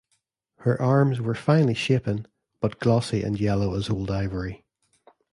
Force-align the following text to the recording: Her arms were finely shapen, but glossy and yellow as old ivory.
Her 0.61 0.81
arms 0.81 1.21
were 1.21 1.35
finely 1.35 1.75
shapen, 1.75 2.25
but 2.59 2.79
glossy 2.79 3.21
and 3.21 3.39
yellow 3.39 3.75
as 3.75 3.87
old 3.87 4.09
ivory. 4.09 4.65